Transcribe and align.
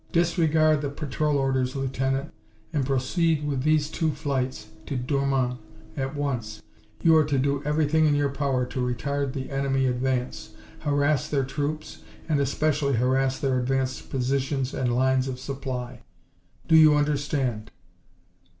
Disregard 0.11 0.81
the 0.81 0.89
patrol 0.89 1.37
orders, 1.37 1.75
Lieutenant, 1.75 2.33
and 2.73 2.83
proceed 2.87 3.45
with 3.47 3.61
these 3.61 3.87
two 3.87 4.09
flights 4.09 4.69
to 4.87 4.97
Dormans 4.97 5.59
at 5.95 6.15
once! 6.15 6.59
You 7.03 7.15
are 7.17 7.25
to 7.25 7.37
do 7.37 7.61
everything 7.65 8.07
in 8.07 8.15
your 8.15 8.29
power 8.31 8.65
to 8.65 8.79
retard 8.81 9.33
the 9.33 9.51
enemy 9.51 9.85
advance, 9.85 10.55
harass 10.79 11.29
their 11.29 11.43
troops, 11.45 12.01
and 12.27 12.39
especially 12.39 12.93
harass 12.93 13.37
their 13.37 13.59
advanced 13.59 14.09
positions 14.09 14.73
and 14.73 14.95
lines 14.95 15.27
of 15.27 15.39
supply. 15.39 16.01
Do 16.67 16.75
you 16.75 16.95
understand?" 16.95 17.69